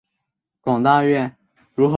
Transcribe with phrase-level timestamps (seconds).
[0.61, 1.35] 广大院。